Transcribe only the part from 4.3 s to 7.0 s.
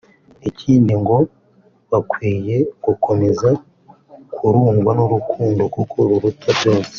kurundwa n’urukundo kuko ruruta byose